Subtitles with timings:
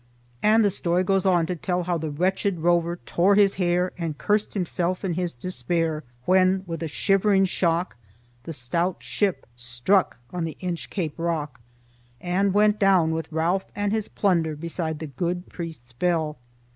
[0.41, 4.17] And the story goes on to tell how the wretched rover "tore his hair," and
[4.17, 7.97] "curst himself in his despair," when "with a shivering shock"
[8.41, 11.61] the stout ship struck on the Inchcape Rock,
[12.19, 16.39] and went down with Ralph and his plunder beside the good priest's bell.